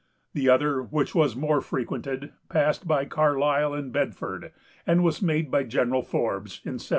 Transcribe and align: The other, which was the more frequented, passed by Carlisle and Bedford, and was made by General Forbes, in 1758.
The 0.33 0.49
other, 0.49 0.81
which 0.81 1.13
was 1.13 1.35
the 1.35 1.39
more 1.41 1.61
frequented, 1.61 2.33
passed 2.49 2.87
by 2.87 3.05
Carlisle 3.05 3.75
and 3.75 3.93
Bedford, 3.93 4.51
and 4.87 5.03
was 5.03 5.21
made 5.21 5.51
by 5.51 5.61
General 5.61 6.01
Forbes, 6.01 6.53
in 6.65 6.81
1758. 6.81 6.89